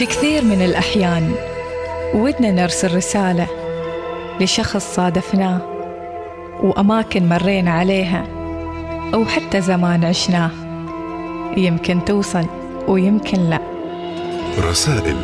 في 0.00 0.06
كثير 0.06 0.44
من 0.44 0.62
الأحيان 0.62 1.34
ودنا 2.14 2.50
نرسل 2.50 2.96
رسالة 2.96 3.46
لشخص 4.40 4.94
صادفناه 4.94 5.60
وأماكن 6.62 7.28
مرينا 7.28 7.70
عليها 7.70 8.26
أو 9.14 9.24
حتى 9.24 9.60
زمان 9.60 10.04
عشناه. 10.04 10.50
يمكن 11.56 12.04
توصل 12.04 12.46
ويمكن 12.88 13.38
لا. 13.38 13.60
رسائل 14.58 15.16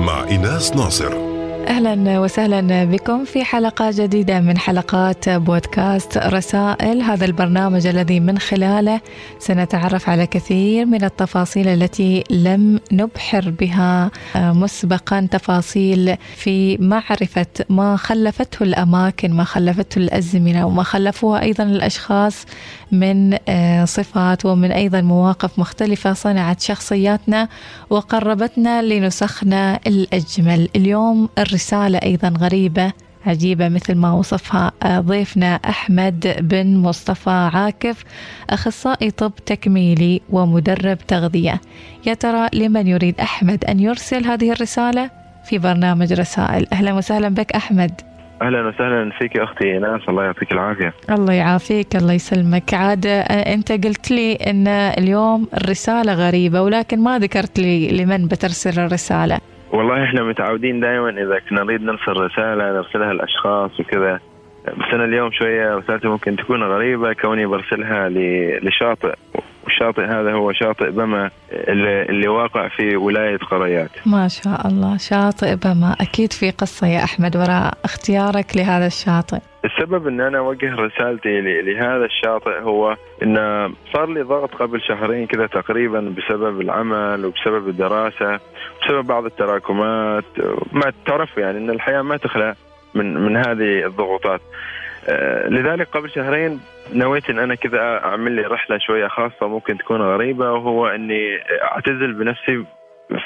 مع 0.00 0.24
إيناس 0.24 0.76
ناصر. 0.76 1.29
أهلا 1.70 2.18
وسهلا 2.18 2.84
بكم 2.84 3.24
في 3.24 3.44
حلقة 3.44 3.90
جديدة 3.90 4.40
من 4.40 4.58
حلقات 4.58 5.28
بودكاست 5.28 6.18
رسائل. 6.18 7.02
هذا 7.02 7.24
البرنامج 7.24 7.86
الذي 7.86 8.20
من 8.20 8.38
خلاله 8.38 9.00
سنتعرف 9.38 10.08
على 10.08 10.26
كثير 10.26 10.86
من 10.86 11.04
التفاصيل 11.04 11.68
التي 11.68 12.24
لم 12.30 12.80
نبحر 12.92 13.50
بها 13.50 14.10
مسبقا 14.36 15.28
تفاصيل 15.30 16.16
في 16.36 16.76
معرفة 16.78 17.46
ما 17.68 17.96
خلفته 17.96 18.62
الأماكن 18.62 19.32
ما 19.32 19.44
خلفته 19.44 19.98
الأزمنة 19.98 20.66
وما 20.66 20.82
خلفوها 20.82 21.42
أيضا 21.42 21.64
الأشخاص 21.64 22.46
من 22.92 23.36
صفات 23.84 24.46
ومن 24.46 24.72
أيضا 24.72 25.00
مواقف 25.00 25.58
مختلفة 25.58 26.12
صنعت 26.12 26.60
شخصياتنا 26.60 27.48
وقربتنا 27.90 28.82
لنسخنا 28.82 29.80
الأجمل. 29.86 30.68
اليوم 30.76 31.28
الرسالة 31.38 31.59
أيضا 31.94 32.34
غريبة 32.40 32.92
عجيبة 33.26 33.68
مثل 33.68 33.94
ما 33.94 34.12
وصفها 34.12 34.72
ضيفنا 34.86 35.54
أحمد 35.54 36.36
بن 36.40 36.76
مصطفى 36.76 37.50
عاكف 37.54 38.04
أخصائي 38.50 39.10
طب 39.10 39.32
تكميلي 39.46 40.20
ومدرب 40.30 40.98
تغذية. 40.98 41.60
يا 42.06 42.14
ترى 42.14 42.48
لمن 42.52 42.86
يريد 42.86 43.20
أحمد 43.20 43.64
أن 43.64 43.80
يرسل 43.80 44.24
هذه 44.24 44.52
الرسالة؟ 44.52 45.10
في 45.44 45.58
برنامج 45.58 46.12
رسائل. 46.12 46.66
أهلا 46.72 46.92
وسهلا 46.92 47.28
بك 47.28 47.52
أحمد. 47.52 48.00
أهلا 48.42 48.68
وسهلا 48.68 49.10
فيك 49.18 49.36
أختي 49.36 49.78
ناس 49.78 50.00
الله 50.08 50.24
يعطيك 50.24 50.52
العافية. 50.52 50.94
الله 51.10 51.32
يعافيك 51.32 51.96
الله 51.96 52.12
يسلمك. 52.12 52.74
عاد 52.74 53.06
أنت 53.06 53.72
قلت 53.72 54.10
لي 54.10 54.34
إن 54.34 54.68
اليوم 54.68 55.48
الرسالة 55.54 56.12
غريبة 56.14 56.62
ولكن 56.62 57.00
ما 57.00 57.18
ذكرت 57.18 57.58
لي 57.58 57.88
لمن 57.88 58.26
بترسل 58.26 58.80
الرسالة. 58.80 59.38
والله 59.72 60.04
إحنا 60.04 60.22
متعودين 60.22 60.80
دائما 60.80 61.10
إذا 61.10 61.40
نريد 61.52 61.82
نرسل 61.82 62.12
رسالة 62.12 62.72
نرسلها 62.72 63.12
لأشخاص 63.12 63.80
وكذا. 63.80 64.20
بس 64.66 64.94
أنا 64.94 65.04
اليوم 65.04 65.30
شوية 65.32 65.76
رسالتي 65.76 66.08
ممكن 66.08 66.36
تكون 66.36 66.62
غريبة. 66.62 67.12
كوني 67.12 67.46
برسلها 67.46 68.08
لشاطئ. 68.62 69.14
والشاطئ 69.64 70.02
هذا 70.02 70.32
هو 70.32 70.52
شاطئ 70.52 70.90
بما 70.90 71.30
اللي, 71.52 72.02
اللي 72.02 72.28
واقع 72.28 72.68
في 72.68 72.96
ولاية 72.96 73.36
قريات. 73.36 73.90
ما 74.06 74.28
شاء 74.28 74.66
الله. 74.66 74.96
شاطئ 74.96 75.56
بما. 75.56 75.96
أكيد 76.00 76.32
في 76.32 76.50
قصة 76.50 76.86
يا 76.86 77.04
أحمد 77.04 77.36
وراء 77.36 77.74
اختيارك 77.84 78.56
لهذا 78.56 78.86
الشاطئ. 78.86 79.38
السبب 79.64 80.06
إن 80.06 80.20
أنا 80.20 80.38
أوجه 80.38 80.74
رسالتي 80.74 81.40
لهذا 81.40 82.04
الشاطئ 82.04 82.60
هو 82.60 82.96
إن 83.22 83.36
صار 83.92 84.06
لي 84.06 84.22
ضغط 84.22 84.54
قبل 84.54 84.80
شهرين 84.80 85.26
كذا 85.26 85.46
تقريبا 85.46 86.00
بسبب 86.00 86.60
العمل 86.60 87.24
وبسبب 87.24 87.68
الدراسة 87.68 88.40
بسبب 88.82 89.06
بعض 89.06 89.24
التراكمات 89.24 90.24
ما 90.72 90.92
تعرف 91.06 91.36
يعني 91.36 91.58
إن 91.58 91.70
الحياة 91.70 92.02
ما 92.02 92.16
تخلى. 92.16 92.54
من 92.94 93.14
من 93.14 93.36
هذه 93.36 93.86
الضغوطات. 93.86 94.40
لذلك 95.48 95.88
قبل 95.88 96.10
شهرين 96.10 96.60
نويت 96.94 97.30
إن 97.30 97.38
أنا 97.38 97.54
كذا 97.54 97.80
أعمل 98.04 98.32
لي 98.32 98.42
رحلة 98.42 98.78
شوية 98.78 99.08
خاصة 99.08 99.48
ممكن 99.48 99.78
تكون 99.78 100.02
غريبة 100.02 100.52
وهو 100.52 100.86
إني 100.86 101.38
أعتزل 101.62 102.12
بنفسي 102.12 102.64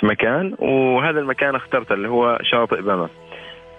في 0.00 0.06
مكان 0.06 0.54
وهذا 0.58 1.20
المكان 1.20 1.54
اخترته 1.54 1.92
اللي 1.92 2.08
هو 2.08 2.38
شاطئ 2.42 2.82
بما. 2.82 3.08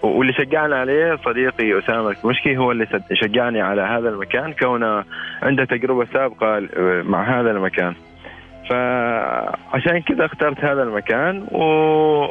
واللي 0.02 0.32
شجعني 0.32 0.74
عليه 0.74 1.16
صديقي 1.24 1.78
أسامة 1.78 2.16
المشكي 2.24 2.56
هو 2.56 2.72
اللي 2.72 2.86
شجعني 3.12 3.60
على 3.60 3.82
هذا 3.82 4.08
المكان 4.08 4.52
كونه 4.52 5.04
عنده 5.42 5.64
تجربة 5.64 6.04
سابقة 6.04 6.68
مع 7.02 7.40
هذا 7.40 7.50
المكان. 7.50 7.94
فعشان 8.70 10.00
كذا 10.00 10.24
اخترت 10.24 10.64
هذا 10.64 10.82
المكان 10.82 11.46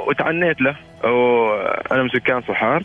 وتعنيت 0.07 0.61
له 0.61 0.75
وأنا 1.03 2.03
من 2.03 2.09
سكان 2.09 2.41
صحار 2.41 2.83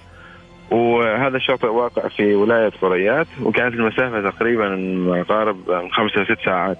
وهذا 0.70 1.36
الشاطئ 1.36 1.66
واقع 1.66 2.08
في 2.08 2.34
ولاية 2.34 2.72
قريات 2.82 3.26
وكانت 3.42 3.74
المسافة 3.74 4.30
تقريبا 4.30 4.66
قارب 5.28 5.56
من 5.70 5.90
خمس 5.92 6.10
إلى 6.16 6.24
ست 6.24 6.44
ساعات 6.44 6.78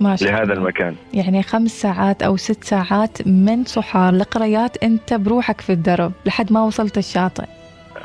ما 0.00 0.16
شاء 0.16 0.28
لهذا 0.28 0.42
الله. 0.42 0.54
المكان 0.54 0.94
يعني 1.14 1.42
خمس 1.42 1.70
ساعات 1.70 2.22
أو 2.22 2.36
ست 2.36 2.64
ساعات 2.64 3.26
من 3.26 3.64
صحار 3.64 4.14
لقريات 4.14 4.82
أنت 4.82 5.14
بروحك 5.14 5.60
في 5.60 5.72
الدرب 5.72 6.12
لحد 6.26 6.52
ما 6.52 6.62
وصلت 6.62 6.98
الشاطئ 6.98 7.44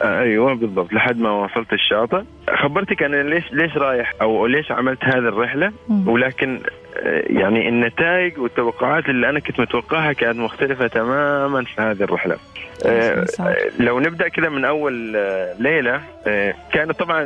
أيوه 0.01 0.53
بالضبط 0.53 0.94
لحد 0.94 1.19
ما 1.19 1.31
وصلت 1.31 1.73
الشاطئ. 1.73 2.22
خبرتك 2.57 3.03
أنا 3.03 3.23
ليش 3.23 3.44
ليش 3.51 3.77
رايح 3.77 4.13
أو 4.22 4.45
ليش 4.45 4.72
عملت 4.72 5.03
هذه 5.03 5.17
الرحلة؟ 5.17 5.72
ولكن 6.05 6.59
يعني 7.29 7.69
النتائج 7.69 8.38
والتوقعات 8.39 9.09
اللي 9.09 9.29
أنا 9.29 9.39
كنت 9.39 9.59
متوقعها 9.59 10.13
كانت 10.13 10.38
مختلفة 10.39 10.88
تماما 10.88 11.63
في 11.63 11.81
هذه 11.81 12.03
الرحلة. 12.03 12.38
آه 12.85 13.25
لو 13.79 13.99
نبدأ 13.99 14.28
كذا 14.28 14.49
من 14.49 14.66
أول 14.66 14.94
ليلة 15.59 16.01
آه 16.28 16.53
كانت 16.73 16.91
طبعا 16.91 17.23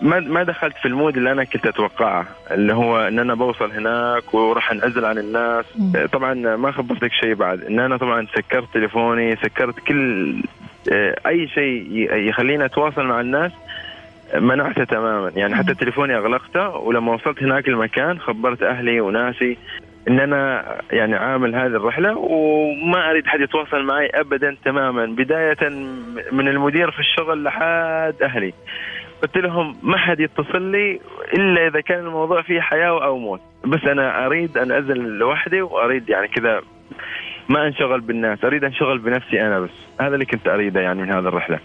ما 0.00 0.20
ما 0.20 0.42
دخلت 0.42 0.76
في 0.76 0.88
المود 0.88 1.16
اللي 1.16 1.32
أنا 1.32 1.44
كنت 1.44 1.66
أتوقعه 1.66 2.26
اللي 2.50 2.74
هو 2.74 3.08
إن 3.08 3.18
أنا 3.18 3.34
بوصل 3.34 3.70
هناك 3.72 4.34
وراح 4.34 4.70
أنعزل 4.70 5.04
عن 5.04 5.18
الناس. 5.18 5.64
آه 5.96 6.06
طبعا 6.06 6.34
ما 6.56 6.70
خبرتك 6.72 7.12
شيء 7.12 7.34
بعد. 7.34 7.62
إن 7.64 7.80
أنا 7.80 7.96
طبعا 7.96 8.26
سكرت 8.34 8.74
تليفوني 8.74 9.36
سكرت 9.36 9.80
كل 9.80 10.34
أي 11.26 11.48
شيء 11.48 12.12
يخليني 12.12 12.64
أتواصل 12.64 13.06
مع 13.06 13.20
الناس 13.20 13.52
منعته 14.34 14.84
تماما. 14.84 15.32
يعني 15.36 15.54
حتى 15.56 15.74
تليفوني 15.74 16.16
أغلقته 16.16 16.68
ولما 16.76 17.12
وصلت 17.14 17.42
هناك 17.42 17.68
المكان 17.68 18.18
خبرت 18.18 18.62
أهلي 18.62 19.00
وناسي 19.00 19.56
إن 20.08 20.20
أنا 20.20 20.64
يعني 20.92 21.14
عامل 21.14 21.54
هذه 21.54 21.66
الرحلة 21.66 22.18
وما 22.18 23.10
أريد 23.10 23.26
حد 23.26 23.40
يتواصل 23.40 23.82
معي 23.82 24.10
ابدا 24.14 24.56
تماما. 24.64 25.06
بداية 25.06 25.68
من 26.32 26.48
المدير 26.48 26.90
في 26.90 27.00
الشغل 27.00 27.44
لحد 27.44 28.14
أهلي. 28.22 28.52
قلت 29.22 29.38
لهم 29.38 29.76
ما 29.82 29.96
حد 29.96 30.20
يتصل 30.20 30.62
لي 30.62 31.00
إلا 31.34 31.66
إذا 31.66 31.80
كان 31.80 31.98
الموضوع 31.98 32.42
فيه 32.42 32.60
حياة 32.60 33.04
أو 33.04 33.18
موت. 33.18 33.40
بس 33.64 33.84
أنا 33.84 34.26
أريد 34.26 34.58
أن 34.58 34.72
أنزل 34.72 34.98
لوحدي 34.98 35.62
وأريد 35.62 36.08
يعني 36.08 36.28
كذا 36.28 36.60
ما 37.48 37.66
انشغل 37.66 38.00
بالناس 38.00 38.44
أريد 38.44 38.64
أنشغل 38.64 38.98
بنفسي 38.98 39.40
أنا 39.40 39.60
بس. 39.60 39.70
هذا 40.00 40.14
اللي 40.14 40.24
كنت 40.24 40.48
أريده 40.48 40.80
يعني 40.80 41.02
من 41.02 41.08
هذه 41.12 41.18
الرحلة. 41.18 41.58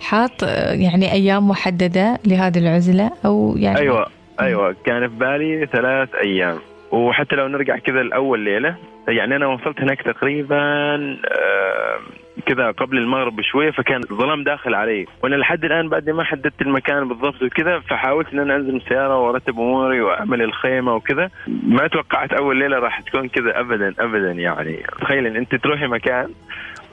حاط 0.00 0.42
يعني 0.72 1.12
أيام 1.12 1.48
محددة 1.48 2.18
لهذه 2.26 2.58
العزلة 2.58 3.10
أو 3.24 3.54
يعني 3.56 3.78
أيوه 3.78 4.06
أيوه. 4.40 4.76
كان 4.84 5.08
في 5.08 5.14
بالي 5.14 5.66
ثلاث 5.66 6.14
أيام. 6.14 6.58
وحتى 6.90 7.36
لو 7.36 7.48
نرجع 7.48 7.78
كذا 7.78 8.02
لأول 8.02 8.40
ليلة 8.40 8.76
يعني 9.08 9.36
أنا 9.36 9.46
وصلت 9.46 9.80
هناك 9.80 10.02
تقريبا 10.02 10.56
آه 10.56 11.98
كذا 12.40 12.70
قبل 12.70 12.98
المغرب 12.98 13.36
بشوية 13.36 13.70
فكان 13.70 14.00
الظلام 14.10 14.44
داخل 14.44 14.74
علي. 14.74 15.06
وأنا 15.22 15.36
لحد 15.36 15.64
الآن 15.64 15.88
بعد 15.88 16.10
ما 16.10 16.24
حددت 16.24 16.62
المكان 16.62 17.08
بالضبط 17.08 17.42
وكذا 17.42 17.78
فحاولت 17.78 18.32
إن 18.32 18.38
أنا 18.38 18.56
أنزل 18.56 18.76
السياره 18.76 19.18
وأرتب 19.18 19.58
أموري 19.58 20.00
وأعمل 20.00 20.42
الخيمة 20.42 20.94
وكذا. 20.94 21.30
ما 21.46 21.86
توقعت 21.86 22.32
أول 22.32 22.56
ليلة 22.58 22.78
راح 22.78 23.00
تكون 23.00 23.28
كذا 23.28 23.60
ابدا 23.60 23.94
ابدا 23.98 24.32
يعني. 24.32 24.82
تخيل 25.00 25.26
إن 25.26 25.36
أنت 25.36 25.54
تروحي 25.54 25.86
مكان 25.86 26.28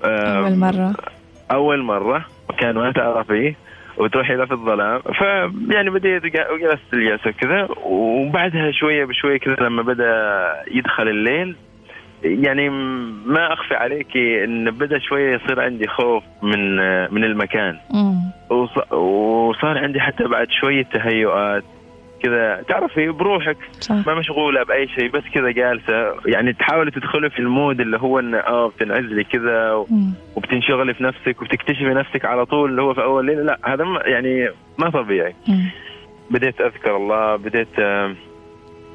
أول 0.03 0.55
مرة. 0.55 0.95
أول 1.51 1.83
مرة 1.83 2.25
مكان 2.49 2.75
ما 2.75 2.91
تعرفيه 2.91 3.55
وتروحي 3.97 4.35
له 4.35 4.45
في 4.45 4.51
الظلام. 4.51 5.01
فيعني 5.01 5.89
بديت 5.89 6.23
وجلست 6.25 6.93
الجلسة 6.93 7.31
كذا 7.31 7.67
وبعدها 7.85 8.71
شوية 8.71 9.05
بشوية 9.05 9.37
كذا 9.37 9.55
لما 9.61 9.81
بدأ 9.81 10.53
يدخل 10.71 11.07
الليل 11.07 11.55
يعني 12.23 12.69
ما 13.25 13.53
أخفي 13.53 13.75
عليك 13.75 14.17
إن 14.17 14.71
بدأ 14.71 14.99
شوية 14.99 15.35
يصير 15.35 15.61
عندي 15.61 15.87
خوف 15.87 16.23
من 16.41 16.75
من 17.13 17.23
المكان. 17.23 17.77
وصار 18.91 19.77
عندي 19.77 19.99
حتى 19.99 20.23
بعد 20.23 20.47
شوية 20.51 20.83
تهيؤات 20.83 21.63
كذا. 22.23 22.61
تعرفي 22.69 23.09
بروحك 23.09 23.57
صح. 23.79 23.95
ما 24.07 24.15
مشغولة 24.15 24.63
بأي 24.63 24.87
شيء 24.87 25.09
بس 25.09 25.23
كذا 25.33 25.51
جالسة. 25.51 26.15
يعني 26.25 26.53
تحاولي 26.53 26.91
تدخلي 26.91 27.29
في 27.29 27.39
المود 27.39 27.81
اللي 27.81 27.97
هو 27.97 28.19
إنه 28.19 28.37
آه 28.37 28.67
بتنعزلي 28.67 29.23
كذا 29.23 29.85
وبتنشغلي 30.35 30.93
في 30.93 31.03
نفسك 31.03 31.41
وبتكتشفي 31.41 31.93
نفسك 31.93 32.25
على 32.25 32.45
طول 32.45 32.69
اللي 32.69 32.81
هو 32.81 32.93
في 32.93 33.03
أول 33.03 33.25
ليلة. 33.25 33.43
لا 33.43 33.59
هذا 33.65 33.83
ما 33.83 34.01
يعني 34.05 34.49
ما 34.77 34.89
طبيعي. 34.89 35.35
مم. 35.47 35.69
بديت 36.31 36.61
أذكر 36.61 36.95
الله 36.95 37.35
بديت 37.35 37.79
آه 37.79 38.15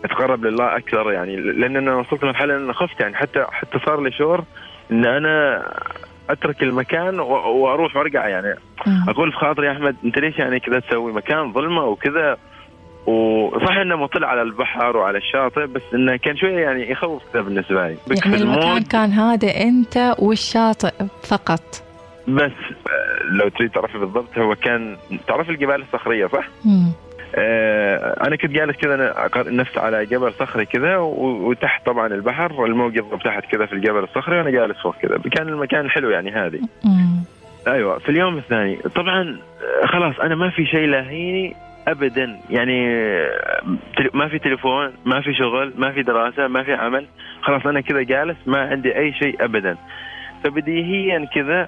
أتقرب 0.04 0.44
لله 0.44 0.76
أكثر 0.76 1.12
يعني 1.12 1.37
لأن 1.37 1.76
أنا 1.76 1.94
وصلت 1.96 2.22
لمرحلة 2.22 2.56
إن 2.56 2.72
خفت 2.72 3.00
يعني 3.00 3.14
حتى 3.14 3.46
حتى 3.50 3.78
صار 3.87 4.00
لي 4.00 4.12
شعور 4.12 4.44
إن 4.90 5.06
أنا 5.06 5.64
أترك 6.31 6.62
المكان 6.62 7.20
وأروح 7.20 7.96
وأرجع 7.96 8.28
يعني 8.28 8.54
مم. 8.87 9.04
أقول 9.08 9.32
في 9.32 9.38
خاطري 9.38 9.66
يا 9.66 9.72
أحمد 9.72 9.96
أنت 10.04 10.19
ليش 10.19 10.38
يعني 10.38 10.60
كذا 10.60 10.81
تسوي 10.81 11.12
مكان 11.12 11.52
ظلمة 11.52 11.84
وكذا 11.84 12.37
وصح 13.06 13.76
إنه 13.76 13.96
مطل 13.96 14.25
على 14.25 14.43
البحر 14.43 14.96
وعلى 14.96 15.19
الشاطئ 15.19 15.66
بس 15.66 15.82
إنه 15.94 16.16
كان 16.16 16.37
شوية 16.37 16.58
يعني 16.58 16.90
يخوف 16.90 17.22
كذا 17.32 17.43
بالنسبة 17.43 17.88
لي 17.88 17.96
يعني 18.10 18.37
المكان 18.37 18.82
كان 18.82 19.12
هادئ 19.12 19.62
أنت 19.62 20.14
والشاطئ 20.19 20.93
فقط 21.22 21.82
بس 22.28 22.52
آه، 22.87 23.22
لو 23.25 23.48
تريد 23.48 23.70
تعرفي 23.70 23.98
بالضبط 23.98 24.38
هو 24.38 24.55
كان 24.55 24.96
تعرف 25.26 25.50
الجبال 25.50 25.82
الصخرية 25.82 26.26
صح؟ 26.26 26.48
مم. 26.64 26.93
آه 27.34 28.26
أنا 28.26 28.37
كنت 28.37 28.50
جالس 28.50 28.76
كذا 28.76 29.14
نفس 29.37 29.79
على 29.79 30.06
جبل 30.06 30.32
صخري 30.32 30.67
كذا 30.67 30.96
وتحت 30.96 31.87
طبعا 31.87 32.06
البحر 32.06 32.64
الموج 32.64 32.96
يضرب 32.96 33.23
تحت 33.23 33.44
كذا 33.44 33.67
في 33.67 33.73
الجبل 33.73 34.05
الصخري 34.05 34.38
وأنا 34.38 34.50
جالس 34.50 34.79
فوق 34.82 34.96
كذا. 34.96 35.19
كان 35.19 35.49
المكان 35.49 35.90
حلو 35.90 36.11
يعني 36.11 36.31
هذه. 36.31 36.61
أيوه 37.67 37.99
في 37.99 38.08
اليوم 38.08 38.37
الثاني. 38.37 38.76
طبعا 38.76 39.38
آه، 39.82 39.87
خلاص 39.87 40.20
أنا 40.20 40.34
ما 40.34 40.50
في 40.50 40.67
شيء 40.67 40.87
لاهيني 40.87 41.56
ابدا. 41.88 42.40
يعني 42.50 42.94
آه، 42.94 43.62
ما 44.14 44.29
في 44.29 44.38
تليفون 44.38 44.93
ما 45.05 45.20
في 45.20 45.34
شغل 45.34 45.73
ما 45.76 45.93
في 45.93 46.02
دراسة 46.02 46.49
ما 46.49 46.62
في 46.62 46.73
عمل. 46.75 47.06
خلاص 47.43 47.67
أنا 47.67 47.81
كذا 47.81 48.02
جالس 48.02 48.37
ما 48.46 48.61
عندي 48.61 48.99
أي 48.99 49.12
شيء 49.12 49.44
ابدا. 49.44 49.76
فبديهيا 50.44 51.29
كذا 51.34 51.67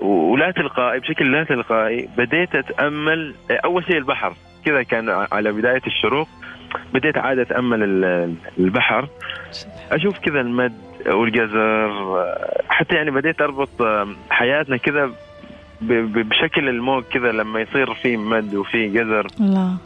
ولا 0.00 0.50
تلقائي 0.50 1.00
بشكل 1.00 1.32
لا 1.32 1.44
تلقائي 1.44 2.08
بديت 2.16 2.54
أتأمل 2.54 3.34
أول 3.64 3.84
شيء 3.84 3.98
البحر. 3.98 4.32
كذا 4.64 4.82
كان 4.82 5.26
على 5.32 5.52
بداية 5.52 5.82
الشروق 5.86 6.28
بديت 6.94 7.18
عاد 7.18 7.38
أتأمل 7.38 7.82
البحر. 8.58 9.08
أشوف 9.92 10.18
كذا 10.18 10.40
المد 10.40 10.74
والجزر 11.06 11.90
حتى 12.68 12.96
يعني 12.96 13.10
بديت 13.10 13.40
أربط 13.40 13.68
حياتنا 14.30 14.76
كذا 14.76 15.10
بشكل 15.80 16.68
الموج 16.68 17.04
كذا 17.04 17.32
لما 17.32 17.60
يصير 17.60 17.94
في 17.94 18.16
مد 18.16 18.54
وفي 18.54 18.88
جزر. 18.88 19.26
الله. 19.40 19.76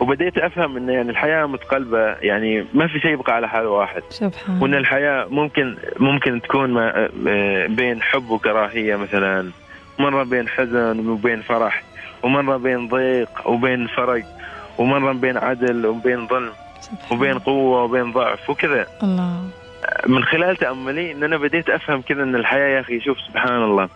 وبديت 0.00 0.38
أفهم 0.38 0.76
إن 0.76 0.88
يعني 0.88 1.10
الحياة 1.10 1.46
متقلبة 1.46 1.98
يعني 2.12 2.66
ما 2.74 2.86
في 2.86 3.00
شيء 3.00 3.10
يبقى 3.10 3.34
على 3.34 3.48
حال 3.48 3.66
واحد. 3.66 4.02
سبحان 4.08 4.62
وإن 4.62 4.74
الحياة 4.74 5.26
ممكن 5.30 5.76
ممكن 5.98 6.40
تكون 6.40 6.70
ما 6.70 7.08
بين 7.66 8.02
حب 8.02 8.30
وكراهية 8.30 8.96
مثلا. 8.96 9.50
مرة 9.98 10.22
بين 10.22 10.48
حزن 10.48 11.08
وبين 11.08 11.40
فرح. 11.40 11.82
ومرة 12.22 12.56
بين 12.56 12.88
ضيق 12.88 13.28
وبين 13.46 13.86
فرق 13.86 14.24
ومرة 14.78 15.12
بين 15.12 15.36
عدل 15.36 15.86
وبين 15.86 16.26
ظلم 16.26 16.52
وبين 17.10 17.38
قوة 17.38 17.84
وبين 17.84 18.12
ضعف 18.12 18.50
وكذا. 18.50 18.86
الله. 19.02 19.48
من 20.06 20.24
خلال 20.24 20.56
تأملي 20.56 21.12
إن 21.12 21.24
أنا 21.24 21.36
بديت 21.36 21.70
أفهم 21.70 22.00
كذا 22.00 22.22
إن 22.22 22.34
الحياة 22.34 22.68
يا 22.68 22.80
أخي 22.80 23.00
شوف 23.00 23.18
سبحان 23.20 23.62
الله. 23.62 23.88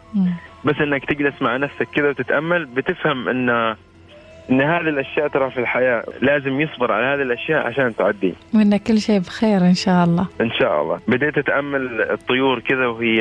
بس 0.65 0.75
إنك 0.81 1.05
تجلس 1.05 1.43
مع 1.43 1.57
نفسك 1.57 1.89
كذا 1.95 2.09
وتتأمل 2.09 2.65
بتفهم 2.65 3.29
ان 3.29 3.77
إن 4.51 4.61
هذه 4.61 4.89
الأشياء 4.89 5.29
ترى 5.29 5.51
في 5.51 5.61
الحياة 5.61 6.05
لازم 6.23 6.61
يصبر 6.61 6.93
على 6.93 7.05
هذه 7.07 7.23
الأشياء 7.23 7.67
عشان 7.67 7.97
تعدي. 7.97 8.35
وان 8.55 8.77
كل 8.77 9.01
شيء 9.01 9.19
بخير 9.21 9.59
إن 9.59 9.75
شاء 9.75 10.05
الله. 10.05 10.27
إن 10.41 10.51
شاء 10.51 10.83
الله. 10.83 11.01
بديت 11.09 11.39
اتامل 11.39 12.01
الطيور 12.01 12.61
كذا 12.61 12.87
وهي 12.87 13.21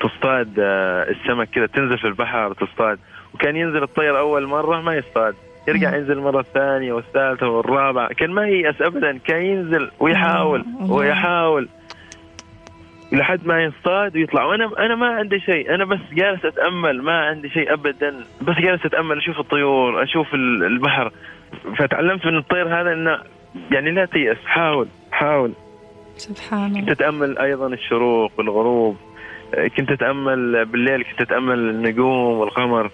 تصطاد 0.00 0.54
آه، 0.58 1.10
السمك 1.10 1.48
كذا 1.50 1.66
تنزل 1.66 1.98
في 1.98 2.06
البحر 2.06 2.52
تصطاد. 2.52 2.98
وكان 3.36 3.56
ينزل 3.56 3.82
الطير 3.82 4.18
أول 4.18 4.46
مرة 4.46 4.80
ما 4.80 4.94
يصطاد. 4.94 5.34
يرجع 5.68 5.96
ينزل 5.96 6.12
المره 6.12 6.40
الثانية 6.40 6.92
والثالثة 6.92 7.48
والرابعة. 7.48 8.08
كان 8.08 8.30
ما 8.30 8.48
ييأس 8.48 8.82
ابدا 8.82 9.18
كان 9.18 9.42
ينزل 9.42 9.90
ويحاول 10.00 10.64
ويحاول. 10.88 11.68
لحد 13.12 13.46
ما 13.46 13.62
يصطاد 13.62 14.16
ويطلع. 14.16 14.44
وأنا 14.44 14.70
أنا 14.78 14.94
ما 14.94 15.06
عندي 15.06 15.40
شيء. 15.40 15.74
أنا 15.74 15.84
بس 15.84 15.98
جالس 16.12 16.44
أتأمل. 16.44 17.02
ما 17.02 17.26
عندي 17.26 17.48
شيء 17.50 17.72
ابدا. 17.72 18.24
بس 18.42 18.54
جالس 18.54 18.86
أتأمل 18.86 19.18
أشوف 19.18 19.40
الطيور 19.40 20.02
أشوف 20.02 20.34
البحر. 20.34 21.12
فتعلمت 21.78 22.26
من 22.26 22.36
الطير 22.36 22.80
هذا 22.80 22.92
إنه 22.92 23.18
يعني 23.70 23.90
لا 23.90 24.04
تيأس. 24.04 24.38
حاول 24.46 24.88
حاول. 25.12 25.52
سبحان 26.16 26.76
الله. 26.76 26.94
تتامل 26.94 27.38
أيضا 27.38 27.66
الشروق 27.66 28.32
والغروب 28.38 28.96
كنت 29.76 29.90
أتأمل 29.90 30.64
بالليل 30.64 31.04
كنت 31.04 31.20
أتأمل 31.20 31.58
النجوم 31.58 32.38
والقمر. 32.38 32.90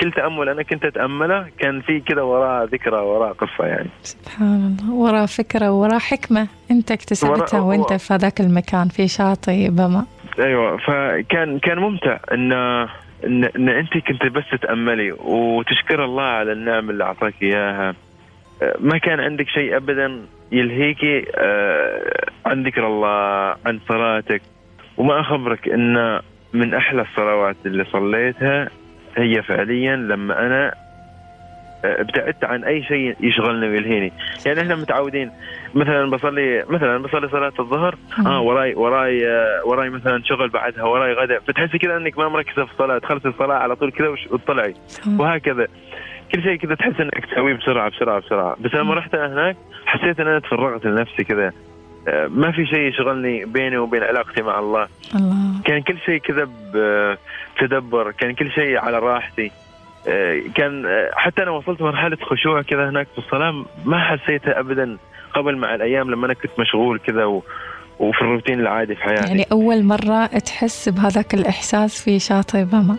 كل 0.00 0.12
تأمل 0.12 0.48
أنا 0.48 0.62
كنت 0.62 0.84
أتأمله 0.84 1.46
كان 1.58 1.80
في 1.80 2.00
كذا 2.00 2.22
وراه 2.22 2.64
ذكرى 2.64 2.96
وراه 2.96 3.32
قصة 3.32 3.66
يعني. 3.66 3.88
سبحان 4.02 4.76
الله. 4.80 4.94
وراه 4.94 5.26
فكرة 5.26 5.70
وراه 5.70 5.98
حكمة 5.98 6.48
أنت 6.70 6.90
اكتسبتها 6.90 7.60
وأنت 7.60 7.92
في 7.92 8.14
هذاك 8.14 8.40
المكان 8.40 8.88
في 8.88 9.08
شاطئ 9.08 9.70
بما 9.70 10.04
أيوه 10.38 10.76
فكان 10.76 11.58
كان 11.58 11.78
ممتع 11.78 12.18
ان 12.32 12.52
ان, 13.24 13.44
إن 13.44 13.68
أنت 13.68 13.92
كنت 13.98 14.26
بس 14.26 14.44
تتاملي 14.52 15.12
وتشكر 15.12 16.04
الله 16.04 16.22
على 16.22 16.52
النعم 16.52 16.90
اللي 16.90 17.04
أعطاك 17.04 17.34
إياها. 17.42 17.94
ما 18.80 18.98
كان 18.98 19.20
عندك 19.20 19.48
شيء 19.48 19.76
ابدا 19.76 20.22
يلهيكي 20.52 21.24
آه، 21.36 22.26
عن 22.46 22.62
ذكر 22.62 22.86
الله 22.86 23.56
عن 23.66 23.80
صلاتك. 23.88 24.42
وما 24.96 25.20
اخبرك 25.20 25.68
إن 25.68 26.20
من 26.52 26.74
أحلى 26.74 27.02
الصلوات 27.02 27.56
اللي 27.66 27.84
صليتها 27.84 28.68
هي 29.16 29.42
فعليا 29.42 29.96
لما 29.96 30.46
أنا 30.46 30.74
آه، 31.84 32.00
ابتعدت 32.00 32.44
عن 32.44 32.64
أي 32.64 32.82
شيء 32.82 33.16
يشغلني 33.20 33.68
ويلهيني 33.68 34.12
يعني 34.46 34.60
إحنا 34.60 34.76
متعودين 34.76 35.30
مثلا 35.74 36.10
بصلي 36.10 36.64
مثلا 36.68 36.98
بصلي 36.98 37.28
صلاة 37.28 37.52
الظهر 37.58 37.94
آه 38.26 38.40
وراي 38.40 38.74
وراي 38.74 39.28
آه، 39.28 39.60
وراي 39.66 39.90
مثلا 39.90 40.22
شغل 40.24 40.48
بعدها 40.48 40.84
وراي 40.84 41.12
غدا 41.12 41.38
فتحسي 41.38 41.78
كذا 41.78 41.96
إنك 41.96 42.18
ما 42.18 42.28
مركزة 42.28 42.64
في 42.64 42.72
الصلاة 42.72 42.98
تخلصي 42.98 43.28
الصلاة 43.28 43.54
على 43.54 43.76
طول 43.76 43.90
كذا 43.92 44.08
وتطلعي. 44.08 44.74
وهكذا. 45.18 45.66
كل 46.34 46.42
شيء 46.42 46.56
كذا 46.56 46.74
تحس 46.74 47.00
إنك 47.00 47.26
تسويه 47.32 47.54
بسرعة 47.54 47.90
بسرعة 47.90 48.20
بسرعة. 48.20 48.56
بس 48.60 48.74
لما 48.74 48.94
رحت 48.94 49.14
هناك 49.14 49.56
حسيت 49.86 50.20
إن 50.20 50.26
أنا 50.26 50.38
تفرغت 50.38 50.86
لنفسي 50.86 51.24
كذا 51.24 51.52
ما 52.28 52.52
في 52.52 52.66
شيء 52.66 52.80
يشغلني 52.80 53.44
بيني 53.44 53.78
وبين 53.78 54.02
علاقتي 54.02 54.42
مع 54.42 54.58
الله. 54.58 54.88
الله. 55.14 55.62
كان 55.64 55.82
كل 55.82 55.98
شيء 55.98 56.18
كذا 56.18 56.48
بتدبر 56.74 58.10
كان 58.10 58.34
كل 58.34 58.50
شيء 58.50 58.78
على 58.78 58.98
راحتي. 58.98 59.50
آه، 60.08 60.42
كان 60.54 60.86
آه، 60.86 61.10
حتى 61.14 61.42
أنا 61.42 61.50
وصلت 61.50 61.82
مرحلة 61.82 62.16
خشوع 62.22 62.62
كذا 62.62 62.88
هناك 62.88 63.06
في 63.12 63.18
الصلاة 63.18 63.64
ما 63.84 63.98
حسيتها 63.98 64.60
ابدا 64.60 64.96
قبل 65.34 65.56
مع 65.56 65.74
الأيام 65.74 66.10
لما 66.10 66.26
أنا 66.26 66.34
كنت 66.34 66.60
مشغول 66.60 66.98
كذا 66.98 67.24
و 67.24 67.42
وفي 67.98 68.22
الروتين 68.22 68.60
العادي 68.60 68.94
في 68.94 69.02
حياتي. 69.02 69.28
يعني 69.28 69.46
أول 69.52 69.84
مرة 69.84 70.26
تحس 70.26 70.88
بهذاك 70.88 71.34
الإحساس 71.34 72.02
في 72.04 72.18
شاطئ 72.18 72.64
بما؟ 72.64 72.96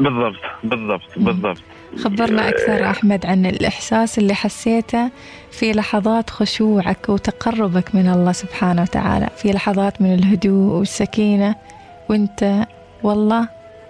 بالضبط 0.00 0.40
بالضبط 0.64 1.02
بالضبط. 1.16 1.62
خبرنا 2.04 2.48
أكثر 2.48 2.90
أحمد 2.90 3.26
عن 3.26 3.46
الإحساس 3.46 4.18
اللي 4.18 4.34
حسيته 4.34 5.10
في 5.50 5.72
لحظات 5.72 6.30
خشوعك 6.30 7.08
وتقربك 7.08 7.94
من 7.94 8.08
الله 8.08 8.32
سبحانه 8.32 8.82
وتعالى 8.82 9.28
في 9.36 9.52
لحظات 9.52 10.02
من 10.02 10.14
الهدوء 10.14 10.78
والسكينة 10.78 11.54
وأنت 12.08 12.66
والله 13.02 13.48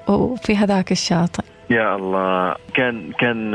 وفي 0.09 0.57
هذاك 0.57 0.93
الشاطئ. 0.93 1.43
يا 1.71 1.97
الله 1.97 2.55
كان 2.75 3.13
كان 3.19 3.55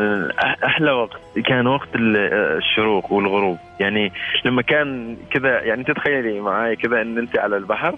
أحلى 0.65 0.91
وقت 0.91 1.20
كان 1.46 1.67
وقت 1.67 1.88
الشروق 1.96 3.12
والغروب. 3.13 3.58
يعني 3.79 4.12
لما 4.46 4.62
كان 4.62 5.17
كذا 5.34 5.62
يعني 5.62 5.84
تتخيلي 5.84 6.39
معي 6.39 6.75
كذا 6.75 7.01
إن 7.01 7.17
انت 7.17 7.39
على 7.39 7.58
البحر 7.58 7.96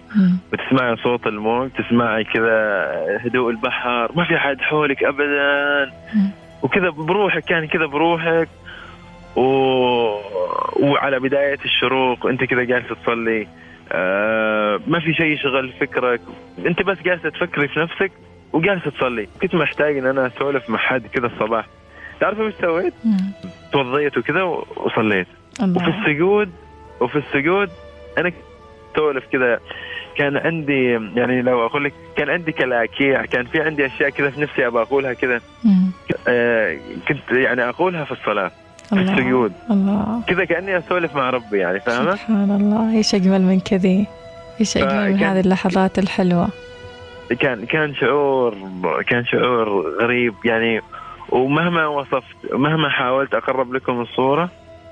بتسمعي 0.51 0.95
صوت 1.03 1.27
الموج 1.27 1.69
تسمعي 1.69 2.24
كذا 2.24 2.91
هدوء 3.25 3.50
البحر 3.51 4.12
ما 4.15 4.25
في 4.25 4.38
حد 4.38 4.62
حولك 4.62 5.03
ابدا. 5.03 5.91
وكذا 6.63 6.89
بروحك 6.89 7.43
كان 7.43 7.67
كذا 7.67 7.86
بروحك. 7.86 8.50
و... 9.36 9.41
وعلى 10.79 11.20
بداية 11.20 11.60
الشروق 11.65 12.27
أنت 12.27 12.43
كذا 12.43 12.63
جالس 12.63 12.86
تصلي. 13.03 13.48
آه 13.91 14.79
ما 14.88 15.00
في 15.00 15.13
شيء 15.13 15.25
يشغل 15.25 15.74
فكرك. 15.79 16.22
أنت 16.65 16.82
بس 16.82 16.98
جالسة 17.01 17.29
تفكري 17.29 17.67
في 17.67 17.79
نفسك 17.79 18.12
وجالسة 18.53 18.91
تصلي. 18.91 19.27
كنت 19.41 19.55
محتاج 19.55 19.98
إن 19.98 20.05
أنا 20.05 20.27
أسولف 20.27 20.70
مع 20.70 20.77
حد 20.77 21.08
كذا 21.08 21.25
الصباح. 21.27 21.65
تعرف 22.20 22.39
إيش 22.39 22.53
سويت؟ 22.62 22.93
توضيت 23.72 24.17
وكذا 24.17 24.43
وصليت. 24.43 25.27
الله. 25.62 25.77
وفي 25.77 25.98
السجود 25.98 26.51
وفي 27.01 27.15
السجود 27.15 27.70
أنا 28.17 28.32
اسولف 28.96 29.25
كذا. 29.32 29.60
كان 30.17 30.38
عندي 30.38 30.91
يعني 31.15 31.41
لو 31.41 31.65
أقول 31.65 31.84
لك 31.84 31.93
كان 32.17 32.29
عندي 32.29 32.51
كلاكيع 32.51 33.25
كان 33.25 33.46
في 33.46 33.62
عندي 33.62 33.86
أشياء 33.86 34.10
كذا 34.10 34.29
في 34.29 34.41
نفسي 34.41 34.67
أبغى 34.67 34.82
أقولها 34.82 35.13
كذا. 35.13 35.41
آه 36.27 36.77
كنت 37.08 37.32
يعني 37.32 37.70
أقولها 37.70 38.03
في 38.03 38.12
الصلاة 38.12 38.51
في 38.89 38.96
السجود. 38.96 39.53
الله. 39.72 40.22
كذا 40.27 40.46
كأني 40.46 40.77
أسولف 40.77 41.15
مع 41.15 41.29
ربي 41.29 41.58
يعني 41.58 41.79
فاهمة؟ 41.79 42.15
سبحان 42.15 42.51
الله 42.51 42.98
إيش 42.98 43.15
أجمل 43.15 43.41
من 43.41 43.60
كذي؟ 43.60 44.08
إيش 44.60 44.77
أجمل 44.77 45.13
من 45.13 45.17
هذه 45.17 45.39
اللحظات 45.39 46.00
الحلوة؟ 46.00 46.48
كان 47.39 47.65
كان 47.65 47.96
شعور 47.96 48.55
كان 49.08 49.25
شعور 49.25 49.96
غريب 50.01 50.34
يعني 50.46 50.82
ومهما 51.29 51.88
وصفت 51.88 52.53
مهما 52.53 52.89
حاولت 52.89 53.36
أقرب 53.36 53.74
لكم 53.74 54.01
الصورة 54.01 54.50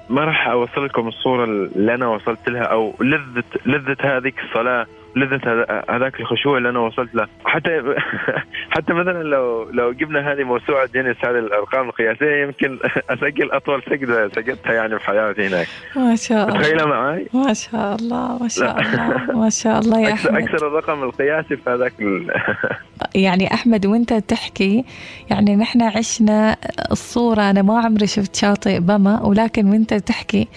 ما 0.10 0.25
راح 0.25 0.48
اوصل 0.48 0.86
لكم 0.86 1.08
الصورة 1.08 1.44
اللي 1.44 1.94
أنا 1.94 2.08
وصلت 2.08 2.50
لها 2.50 2.62
أو 2.63 2.94
لذة 3.01 3.44
لذة 3.66 3.98
هذيك 4.01 4.36
الصلاة. 4.40 4.86
لذة 5.15 5.65
هذاك 5.89 6.20
الخشوع 6.20 6.58
اللي 6.58 6.70
أنا 6.70 6.80
وصلت 6.80 7.15
له. 7.15 7.27
حتى 7.46 7.84
حتى 8.75 8.94
مثلا 8.94 9.24
لو 9.24 9.70
لو 9.72 9.91
جبنا 9.91 10.32
هذه 10.34 10.44
موسوعة 10.44 10.89
جينيس 10.94 11.18
هذه 11.25 11.39
الأرقام 11.39 11.89
القياسية 11.89 12.44
يمكن 12.44 12.80
أسجل 13.13 13.51
أطول 13.51 13.84
سجدة 13.89 14.30
سجدتها 14.30 14.74
يعني 14.74 15.00
في 15.00 15.06
حياتي 15.06 15.48
هناك. 15.48 15.68
ما 15.96 16.15
شاء 16.15 16.48
الله. 16.50 16.62
تخيلها 16.62 16.86
معي 16.86 17.27
ما 17.34 17.53
شاء 17.53 17.96
الله 17.96 18.38
ما 18.41 18.48
شاء 18.48 18.82
الله 18.82 19.39
ما 19.41 19.50
شاء 19.50 19.80
الله 19.80 20.00
يا 20.00 20.13
أكثر, 20.13 20.30
أحمد. 20.30 20.41
أكثر 20.41 20.68
الرقم 20.68 21.03
القياسي 21.03 21.56
في 21.58 21.70
هذاك 21.70 21.94
ال... 22.00 22.32
يعني 23.15 23.53
أحمد 23.53 23.86
وأنت 23.86 24.13
تحكي 24.13 24.86
يعني 25.30 25.56
نحن 25.56 25.82
عشنا 25.82 26.58
الصورة 26.91 27.41
أنا 27.41 27.62
ما 27.62 27.80
عمري 27.80 28.08
شفت 28.08 28.36
شاطئ 28.36 28.80
بما 28.80 29.22
ولكن 29.22 29.65
وأنت 29.70 29.94
تحكي 29.94 30.48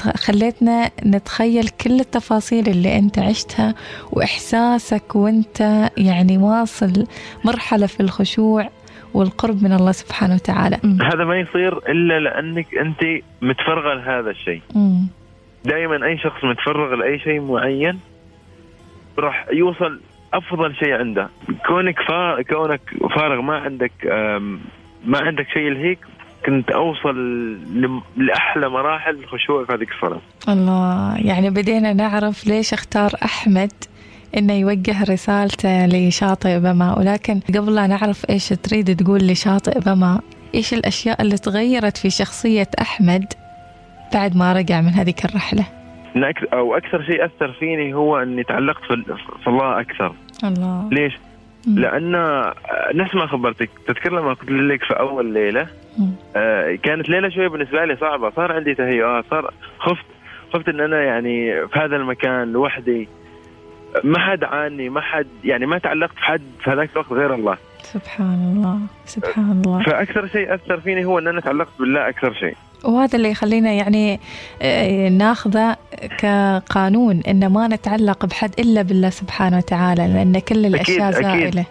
خليتنا 0.00 0.90
نتخيل 1.06 1.68
كل 1.68 2.00
التفاصيل 2.00 2.68
اللي 2.68 2.98
أنت 2.98 3.18
عشتها 3.18 3.74
وإحساسك 4.12 5.16
وأنت 5.16 5.90
يعني 5.96 6.38
واصل 6.38 7.06
مرحلة 7.44 7.86
في 7.86 8.00
الخشوع 8.00 8.68
والقرب 9.14 9.62
من 9.62 9.72
الله 9.72 9.92
سبحانه 9.92 10.34
وتعالى 10.34 10.78
م. 10.82 11.02
هذا 11.02 11.24
ما 11.24 11.36
يصير 11.40 11.78
إلا 11.78 12.20
لأنك 12.20 12.74
أنت 12.74 13.00
متفرغة 13.42 13.94
لهذا 13.94 14.30
الشيء. 14.30 14.62
دائما 15.64 16.06
أي 16.06 16.18
شخص 16.18 16.44
متفرغ 16.44 16.94
لأي 16.94 17.18
شيء 17.18 17.40
معين 17.40 18.00
راح 19.18 19.46
يوصل 19.52 20.00
أفضل 20.34 20.74
شيء 20.74 20.92
عنده 20.92 21.28
كونك 21.66 22.00
فا... 22.08 22.42
كونك 22.42 22.80
فارغ 23.16 23.40
ما 23.40 23.56
عندك. 23.58 23.92
ما 25.04 25.18
عندك 25.18 25.46
شيء 25.54 25.70
لهيك 25.70 25.98
كنت 26.46 26.70
أوصل 26.70 27.16
لأحلى 28.16 28.68
مراحل 28.68 29.14
الخشوع 29.14 29.64
في 29.64 29.72
هذيك 29.72 29.88
الصلاة. 29.92 30.20
الله 30.48 31.16
يعني 31.16 31.50
بدينا 31.50 31.92
نعرف 31.92 32.46
ليش 32.46 32.72
اختار 32.72 33.10
أحمد 33.24 33.72
إنه 34.36 34.52
يوجه 34.52 35.02
رسالته 35.02 35.86
لشاطئ 35.86 36.58
بما 36.58 36.98
ولكن 36.98 37.40
قبل 37.54 37.74
لا 37.74 37.86
نعرف 37.86 38.30
إيش 38.30 38.48
تريد 38.48 38.96
تقول 38.96 39.20
لشاطئ 39.20 39.80
بما 39.80 40.20
إيش 40.54 40.74
الأشياء 40.74 41.22
اللي 41.22 41.36
تغيرت 41.36 41.96
في 41.96 42.10
شخصية 42.10 42.68
أحمد 42.80 43.24
بعد 44.14 44.36
ما 44.36 44.52
رجع 44.52 44.80
من 44.80 44.88
هذيك 44.88 45.24
الرحلة؟ 45.24 45.64
أو 46.52 46.76
أكثر 46.76 47.02
شيء 47.02 47.24
أثر 47.24 47.52
فيني 47.52 47.94
هو 47.94 48.16
إني 48.16 48.42
تعلقت 48.42 48.82
في, 48.82 49.04
الله 49.46 49.80
أكثر. 49.80 50.14
الله. 50.44 50.88
ليش؟ 50.92 51.18
لأن 51.66 52.12
نفس 52.94 53.14
ما 53.14 53.26
خبرتك. 53.26 53.70
تذكر 53.86 54.12
لما 54.12 54.32
قلت 54.32 54.50
لك 54.50 54.84
في 54.84 54.94
أول 54.94 55.32
ليلة. 55.34 55.66
آه، 56.36 56.74
كانت 56.82 57.08
ليلة 57.08 57.28
شوية 57.28 57.48
بالنسبة 57.48 57.84
لي 57.84 57.96
صعبة. 57.96 58.30
صار 58.30 58.52
عندي 58.52 58.74
تهيؤات 58.74 59.24
صار 59.30 59.54
خفت 59.78 60.04
خفت 60.52 60.68
إن 60.68 60.80
أنا 60.80 61.02
يعني 61.02 61.66
في 61.66 61.78
هذا 61.78 61.96
المكان 61.96 62.52
لوحدي. 62.52 63.08
ما 64.04 64.18
حد 64.18 64.44
عاني 64.44 64.88
ما 64.88 65.00
حد 65.00 65.26
يعني 65.44 65.66
ما 65.66 65.78
تعلقت 65.78 66.14
في 66.14 66.22
حد 66.22 66.42
في 66.60 66.70
هذاك 66.70 66.90
الوقت 66.92 67.12
غير 67.12 67.34
الله. 67.34 67.56
سبحان 67.82 68.54
الله 68.56 68.78
سبحان 69.06 69.62
الله. 69.64 69.82
فأكثر 69.82 70.26
شيء 70.26 70.54
أثر 70.54 70.80
فيني 70.80 71.04
هو 71.04 71.18
إن 71.18 71.28
أنا 71.28 71.40
تعلقت 71.40 71.72
بالله 71.78 72.08
أكثر 72.08 72.34
شيء. 72.34 72.54
وهذا 72.84 73.16
اللي 73.16 73.30
يخلينا 73.30 73.72
يعني 73.72 74.20
آه، 74.62 75.08
ناخذه 75.08 75.76
كقانون 76.18 77.22
إن 77.28 77.52
ما 77.52 77.68
نتعلق 77.68 78.26
بحد 78.26 78.50
إلا 78.58 78.82
بالله 78.82 79.10
سبحانه 79.10 79.56
وتعالى 79.56 80.08
لأن 80.08 80.38
كل 80.38 80.66
الأشياء 80.66 81.10
أكيد. 81.10 81.22
زائلة. 81.22 81.64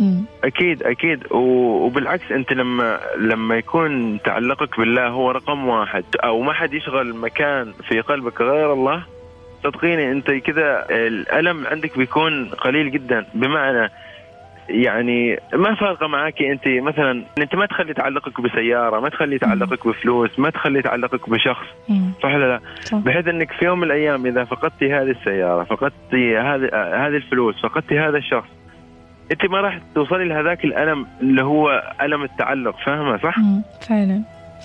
مم. 0.00 0.24
أكيد 0.44 0.82
أكيد 0.82 1.32
وبالعكس 1.32 2.32
أنت 2.32 2.52
لما 2.52 3.00
لما 3.18 3.56
يكون 3.56 4.22
تعلقك 4.22 4.78
بالله 4.80 5.08
هو 5.08 5.30
رقم 5.30 5.68
واحد 5.68 6.04
أو 6.24 6.40
ما 6.40 6.52
حد 6.52 6.74
يشغل 6.74 7.16
مكان 7.16 7.72
في 7.88 8.00
قلبك 8.00 8.40
غير 8.40 8.72
الله 8.72 9.02
صدقيني 9.64 10.12
أنت 10.12 10.30
كذا 10.30 10.86
الألم 10.90 11.66
عندك 11.66 11.98
بيكون 11.98 12.48
قليل 12.48 12.90
جدا 12.90 13.26
بمعنى 13.34 13.90
يعني 14.68 15.38
ما 15.54 15.74
فارقة 15.74 16.06
معاك 16.06 16.42
أنت 16.42 16.62
مثلا 16.66 17.24
أنت 17.38 17.54
ما 17.54 17.66
تخلي 17.66 17.94
تعلقك 17.94 18.40
بسيارة 18.40 19.00
ما 19.00 19.08
تخلي 19.08 19.38
تعلقك 19.38 19.86
بفلوس 19.86 20.38
ما 20.38 20.50
تخلي 20.50 20.82
تعلقك 20.82 21.30
بشخص. 21.30 21.66
صح 22.22 22.34
ولا 22.34 22.46
لا. 22.46 22.60
بحيث 22.98 23.28
أنك 23.28 23.52
في 23.52 23.64
يوم 23.64 23.78
من 23.78 23.84
الأيام 23.84 24.26
إذا 24.26 24.44
فقدتي 24.44 24.92
هذه 24.92 25.10
السيارة 25.10 25.64
فقدتي 25.64 26.38
هذه 26.38 26.70
هذه 27.06 27.16
الفلوس 27.16 27.62
فقدتي 27.62 27.98
هذا 27.98 28.18
الشخص 28.18 28.48
أنت 29.30 29.46
ما 29.46 29.60
راح 29.60 29.78
توصلي 29.94 30.24
لهذاك 30.28 30.64
الألم 30.64 31.06
اللي 31.20 31.42
هو 31.42 31.92
ألم 32.02 32.22
التعلق 32.22 32.76
فاهمة 32.84 33.16
صح؟ 33.16 33.38
مم. 33.38 33.62
فعلا 33.88 34.22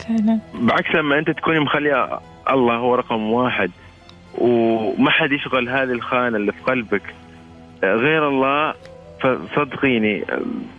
فعلا 0.07 0.39
بعكس 0.53 0.95
لما 0.95 1.19
أنت 1.19 1.29
تكوني 1.31 1.59
مخلية 1.59 2.19
الله 2.49 2.75
هو 2.75 2.95
رقم 2.95 3.31
واحد 3.31 3.71
وما 4.37 5.09
حد 5.11 5.31
يشغل 5.31 5.69
هذه 5.69 5.91
الخانة 5.91 6.37
اللي 6.37 6.51
في 6.51 6.61
قلبك 6.61 7.13
غير 7.83 8.27
الله 8.27 8.73
فصدقيني 9.21 10.25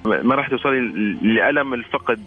ما 0.05 0.35
راح 0.35 0.49
توصلي 0.49 0.81
لألم 1.23 1.75
الفقد 1.75 2.21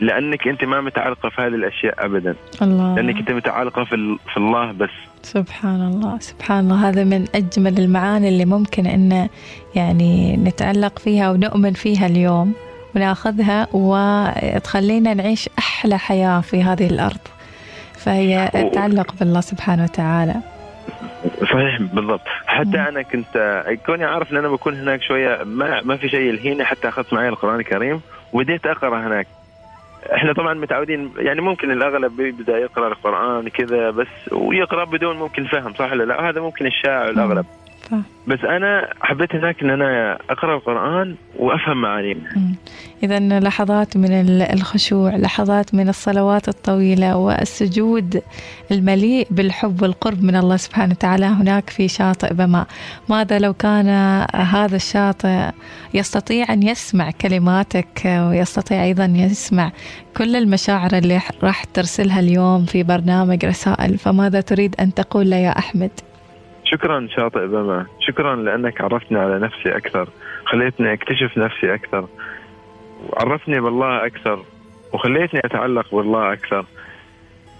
لأنك 0.00 0.48
أنت 0.48 0.64
ما 0.64 0.80
متعلقة 0.80 1.28
في 1.28 1.42
هذه 1.42 1.46
الأشياء 1.46 2.06
ابدا. 2.06 2.34
الله. 2.62 2.94
لأنك 2.94 3.16
أنت 3.16 3.30
متعلقة 3.30 3.84
في 3.84 4.16
في 4.32 4.36
الله 4.36 4.72
بس. 4.72 4.90
سبحان 5.22 5.80
الله 5.80 6.18
سبحان 6.18 6.64
الله. 6.64 6.88
هذا 6.88 7.04
من 7.04 7.24
أجمل 7.34 7.78
المعاني 7.78 8.28
اللي 8.28 8.44
ممكن 8.44 8.86
أن 8.86 9.28
يعني 9.74 10.36
نتعلق 10.36 10.98
فيها 10.98 11.30
ونؤمن 11.30 11.72
فيها 11.72 12.06
اليوم 12.06 12.52
وناخذها 12.96 13.66
وتخلينا 13.72 15.14
نعيش 15.14 15.48
أحلى 15.58 15.98
حياة 15.98 16.40
في 16.40 16.62
هذه 16.62 16.86
الأرض. 16.86 17.20
فهي 17.98 18.50
التعلق 18.54 19.14
بالله 19.20 19.40
سبحانه 19.40 19.82
وتعالى. 19.82 20.34
صحيح 21.40 21.82
بالضبط. 21.82 22.20
حتى 22.46 22.68
مم. 22.68 22.76
أنا 22.76 23.02
كنت 23.02 23.64
كوني 23.86 24.04
عارف 24.04 24.32
إن 24.32 24.36
أنا 24.36 24.48
بكون 24.48 24.74
هناك 24.74 25.02
شوية 25.02 25.44
ما 25.44 25.80
ما 25.84 25.96
في 25.96 26.08
شيء 26.08 26.20
يلهيني 26.20 26.64
حتى 26.64 26.88
أخذت 26.88 27.12
معي 27.12 27.28
القرآن 27.28 27.60
الكريم 27.60 28.00
وبديت 28.32 28.66
أقرأ 28.66 29.06
هناك. 29.06 29.26
إحنا 30.14 30.32
طبعا 30.32 30.54
متعودين 30.54 31.12
يعني 31.18 31.40
ممكن 31.40 31.70
الأغلب 31.70 32.16
بيبدأ 32.16 32.58
يقرأ 32.58 32.88
القرآن 32.88 33.48
كذا 33.48 33.90
بس 33.90 34.32
ويقرأ 34.32 34.84
بدون 34.84 35.16
ممكن 35.16 35.44
فهم 35.44 35.74
صح 35.74 35.92
ولا 35.92 36.04
لا؟ 36.04 36.28
هذا 36.28 36.40
ممكن 36.40 36.66
الشائع 36.66 37.08
الأغلب. 37.08 37.46
ف... 37.90 37.94
بس 38.28 38.38
أنا 38.44 38.88
حبيت 39.00 39.34
هناك 39.34 39.62
إن 39.62 39.70
أنا 39.70 40.18
أقرأ 40.30 40.56
القرآن 40.56 41.14
وأفهم 41.38 41.80
معانيه. 41.82 42.14
إذا 43.02 43.40
لحظات 43.40 43.96
من 43.96 44.10
ال- 44.12 44.42
الخشوع 44.42 45.16
لحظات 45.16 45.74
من 45.74 45.88
الصلوات 45.88 46.48
الطويلة 46.48 47.16
والسجود 47.16 48.22
المليء 48.70 49.26
بالحب 49.30 49.82
والقرب 49.82 50.22
من 50.24 50.36
الله 50.36 50.56
سبحانه 50.56 50.92
وتعالى 50.92 51.26
هناك 51.26 51.70
في 51.70 51.88
شاطئ 51.88 52.34
بما. 52.34 52.66
ماذا 53.08 53.38
لو 53.38 53.52
كان 53.52 53.88
هذا 54.34 54.76
الشاطئ 54.76 55.50
يستطيع 55.94 56.52
أن 56.52 56.62
يسمع 56.62 57.10
كلماتك 57.10 58.02
ويستطيع 58.06 58.84
أيضا 58.84 59.04
يسمع 59.04 59.72
كل 60.16 60.36
المشاعر 60.36 60.90
اللي 60.98 61.20
راح 61.42 61.64
ترسلها 61.64 62.20
اليوم 62.20 62.64
في 62.64 62.82
برنامج 62.82 63.44
رسائل؟ 63.44 63.98
فماذا 63.98 64.40
تريد 64.40 64.74
أن 64.80 64.94
تقول 64.94 65.30
له 65.30 65.36
يا 65.36 65.58
أحمد؟ 65.58 65.90
شكرا 66.70 67.08
شاطئ 67.16 67.46
بما. 67.46 67.86
شكرا 68.00 68.36
لأنك 68.36 68.80
عرفتني 68.80 69.18
على 69.18 69.38
نفسي 69.38 69.76
أكثر. 69.76 70.08
خليتني 70.44 70.92
أكتشف 70.92 71.38
نفسي 71.38 71.74
أكثر. 71.74 72.06
وعرفتني 73.08 73.60
بالله 73.60 74.06
أكثر. 74.06 74.38
وخليتني 74.92 75.40
أتعلق 75.44 75.94
بالله 75.94 76.32
أكثر. 76.32 76.64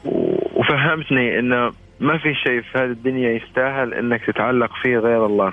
و- 0.05 0.61
وفهمتني 0.61 1.39
إنه 1.39 1.73
ما 2.01 2.19
في 2.19 2.35
شيء 2.35 2.61
في 2.61 2.79
هذه 2.79 2.85
الدنيا 2.85 3.31
يستاهل 3.31 3.95
إنك 3.95 4.25
تتعلق 4.25 4.73
فيه 4.83 4.99
غير 4.99 5.27
الله. 5.27 5.53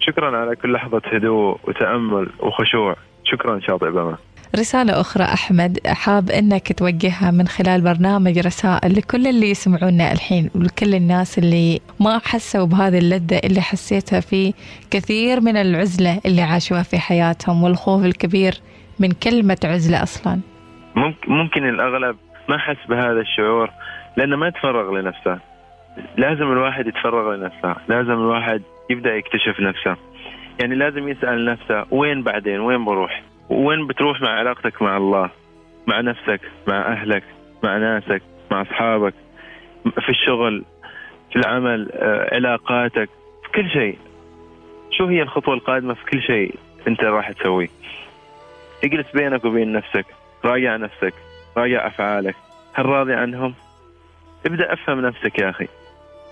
شكرا 0.00 0.36
على 0.36 0.56
كل 0.56 0.72
لحظة 0.72 1.02
هدوء 1.12 1.58
وتأمل 1.64 2.28
وخشوع. 2.40 2.96
شكرا 3.24 3.60
شاطئ 3.60 3.90
بما. 3.90 4.16
رسالة 4.56 5.00
أخرى 5.00 5.24
أحمد 5.24 5.78
حاب 5.86 6.30
أنك 6.30 6.72
توجهها 6.72 7.30
من 7.30 7.46
خلال 7.46 7.80
برنامج 7.80 8.38
رسائل 8.38 8.92
لكل 8.98 9.26
اللي 9.26 9.50
يسمعونا 9.50 10.12
الحين 10.12 10.50
ولكل 10.54 10.94
الناس 10.94 11.38
اللي 11.38 11.80
ما 12.00 12.20
حسوا 12.24 12.66
بهذه 12.66 12.98
اللذة 12.98 13.40
اللي 13.44 13.60
حسيتها 13.60 14.20
في 14.20 14.54
كثير 14.90 15.40
من 15.40 15.56
العزلة 15.56 16.20
اللي 16.26 16.42
عاشوها 16.42 16.82
في 16.82 16.98
حياتهم 16.98 17.62
والخوف 17.62 18.04
الكبير 18.04 18.54
من 19.00 19.10
كلمة 19.12 19.58
عزلة 19.64 20.02
أصلا. 20.02 20.40
ممكن, 21.28 21.68
الأغلب 21.68 22.16
ما 22.48 22.58
حس 22.58 22.88
بهذا 22.88 23.20
الشعور 23.20 23.70
لأنه 24.16 24.36
ما 24.36 24.50
تفرغ 24.50 24.94
لنفسه. 24.98 25.38
لازم 26.16 26.52
الواحد 26.52 26.86
يتفرغ 26.86 27.34
لنفسه. 27.34 27.76
لازم 27.88 28.12
الواحد 28.12 28.62
يبدأ 28.90 29.14
يكتشف 29.14 29.60
نفسه. 29.60 29.96
يعني 30.60 30.74
لازم 30.74 31.08
يسأل 31.08 31.44
نفسه 31.44 31.86
وين 31.90 32.22
بعدين؟ 32.22 32.60
وين 32.60 32.84
بروح؟ 32.84 33.31
وين 33.48 33.86
بتروح 33.86 34.20
مع 34.20 34.28
علاقتك 34.28 34.82
مع 34.82 34.96
الله؟ 34.96 35.30
مع 35.86 36.00
نفسك 36.00 36.40
مع 36.68 36.92
أهلك 36.92 37.24
مع 37.64 37.76
ناسك 37.78 38.22
مع 38.50 38.62
أصحابك 38.62 39.14
في 40.00 40.08
الشغل 40.08 40.64
في 41.32 41.38
العمل 41.38 41.90
آه، 41.92 42.34
علاقاتك 42.34 43.08
في 43.42 43.48
كل 43.54 43.70
شيء. 43.70 43.98
شو 44.90 45.06
هي 45.06 45.22
الخطوة 45.22 45.54
القادمة 45.54 45.94
في 45.94 46.04
كل 46.04 46.22
شيء 46.22 46.54
أنت 46.88 47.04
راح 47.04 47.32
تسويه؟ 47.32 47.68
اجلس 48.84 49.06
بينك 49.14 49.44
وبين 49.44 49.72
نفسك 49.72 50.06
راجع 50.44 50.76
نفسك 50.76 51.14
راجع 51.56 51.86
أفعالك. 51.86 52.36
هل 52.74 52.86
راضي 52.86 53.14
عنهم؟ 53.14 53.54
ابدأ 54.46 54.72
أفهم 54.72 55.00
نفسك 55.00 55.38
يا 55.38 55.50
أخي. 55.50 55.68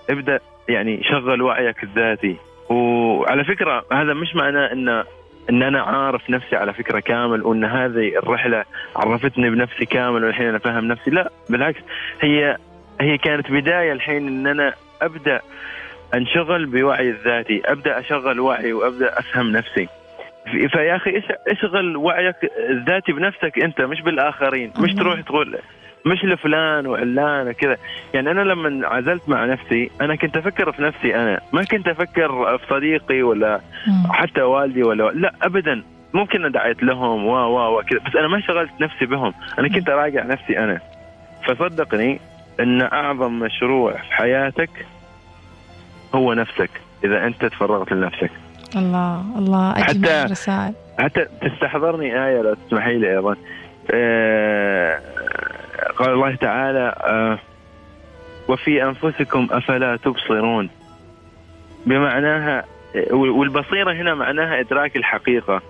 ابدأ 0.09 0.39
يعني 0.69 1.03
شغل 1.03 1.41
وعيك 1.41 1.83
الذاتي. 1.83 2.35
وعلى 2.69 3.43
فكرة 3.43 3.85
هذا 3.91 4.13
مش 4.13 4.35
معناه 4.35 4.71
ان 4.71 5.03
إن 5.49 5.63
أنا 5.63 5.81
عارف 5.81 6.29
نفسي 6.29 6.55
على 6.55 6.73
فكرة 6.73 6.99
كامل 6.99 7.41
وإن 7.43 7.65
هذه 7.65 8.17
الرحلة 8.17 8.63
عرفتني 8.95 9.49
بنفسي 9.49 9.85
كامل 9.85 10.23
والحين 10.23 10.47
أنا 10.47 10.59
فاهم 10.59 10.85
نفسي. 10.85 11.11
لا 11.11 11.31
بالعكس 11.49 11.79
هي 12.21 12.57
هي 13.01 13.17
كانت 13.17 13.51
بداية 13.51 13.91
الحين 13.91 14.27
إن 14.27 14.47
أنا 14.47 14.73
أبدأ 15.01 15.41
أنشغل 16.13 16.65
بوعي 16.65 17.09
الذاتي 17.09 17.61
أبدأ 17.65 17.99
أشغل 17.99 18.39
وعي 18.39 18.73
وأبدأ 18.73 19.19
أفهم 19.19 19.51
نفسي. 19.51 19.87
فيا 20.45 20.95
أخي 20.95 21.23
اشغل 21.47 21.97
وعيك 21.97 22.35
الذاتي 22.69 23.11
بنفسك 23.11 23.59
أنت؟ 23.63 23.81
مش 23.81 24.01
بالآخرين 24.01 24.73
مش 24.79 24.93
تروح 24.93 25.21
تقول 25.21 25.57
مش 26.05 26.25
لفلان 26.25 26.87
وعلان 26.87 27.51
كذا 27.51 27.77
يعني 28.13 28.31
أنا 28.31 28.41
لما 28.41 28.87
عزلت 28.87 29.29
مع 29.29 29.45
نفسي 29.45 29.91
أنا 30.01 30.15
كنت 30.15 30.37
أفكر 30.37 30.71
في 30.71 30.81
نفسي 30.81 31.15
أنا. 31.15 31.39
ما 31.53 31.63
كنت 31.63 31.87
أفكر 31.87 32.57
في 32.57 32.65
صديقي 32.69 33.21
ولا 33.21 33.61
حتى 34.09 34.41
والدي 34.41 34.83
ولا 34.83 35.11
لا 35.11 35.33
ابدا. 35.41 35.83
ممكن 36.13 36.51
دعيت 36.51 36.83
لهم 36.83 37.25
و 37.25 37.31
و 37.31 37.77
و 37.77 37.81
كذا. 37.81 37.99
بس 37.99 38.15
أنا 38.15 38.27
ما 38.27 38.41
شغلت 38.41 38.71
نفسي 38.81 39.05
بهم. 39.05 39.33
أنا 39.59 39.67
كنت 39.67 39.89
أراجع 39.89 40.23
نفسي 40.23 40.59
أنا. 40.59 40.79
فصدقني 41.47 42.19
إن 42.59 42.81
أعظم 42.81 43.39
مشروع 43.39 43.91
في 43.91 44.13
حياتك 44.13 44.85
هو 46.15 46.33
نفسك 46.33 46.69
إذا 47.03 47.25
أنت 47.25 47.45
تفرغت 47.45 47.91
لنفسك. 47.91 48.31
الله 48.75 49.21
الله 49.37 49.71
أجمل 49.71 49.83
حتى 49.83 50.31
رسائل. 50.31 50.73
حتى 50.99 51.25
تستحضرني 51.41 52.27
آية 52.27 52.41
لو 52.41 52.53
تسمحي 52.53 52.97
لي 52.97 53.11
أيضا. 53.11 53.35
آه 53.91 54.99
قال 56.01 56.13
الله 56.13 56.35
تعالى 56.35 56.95
آه 57.03 57.39
وفي 58.47 58.83
أنفسكم 58.83 59.47
أفلا 59.51 59.95
تبصرون. 59.95 60.69
بمعناها 61.85 62.63
والبصيرة 63.11 63.93
هنا 63.93 64.15
معناها 64.15 64.59
إدراك 64.59 64.95
الحقيقة. 64.95 65.61